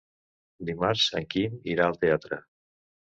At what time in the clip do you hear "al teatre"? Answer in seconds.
1.91-2.45